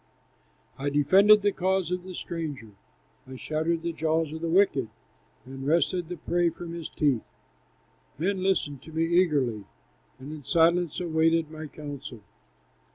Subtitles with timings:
[0.79, 2.71] I defended the cause of the stranger,
[3.27, 4.89] I shattered the jaws of the wicked,
[5.45, 7.21] And wrested the prey from his teeth.
[8.17, 9.65] "Men listened to me eagerly,
[10.17, 12.21] And in silence awaited my counsel.